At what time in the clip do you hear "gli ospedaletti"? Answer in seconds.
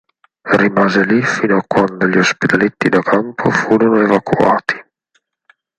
2.07-2.89